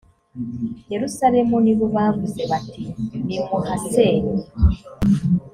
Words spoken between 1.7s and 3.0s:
bo bavuze bati